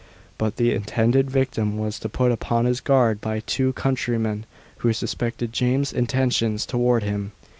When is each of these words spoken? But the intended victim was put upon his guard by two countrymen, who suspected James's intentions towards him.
But 0.39 0.55
the 0.55 0.73
intended 0.73 1.29
victim 1.29 1.77
was 1.77 1.99
put 1.99 2.31
upon 2.31 2.65
his 2.65 2.81
guard 2.81 3.21
by 3.21 3.41
two 3.41 3.71
countrymen, 3.73 4.47
who 4.77 4.93
suspected 4.93 5.53
James's 5.53 5.93
intentions 5.93 6.65
towards 6.65 7.05
him. 7.05 7.33